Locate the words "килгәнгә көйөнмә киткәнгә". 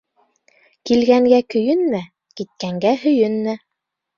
0.91-2.95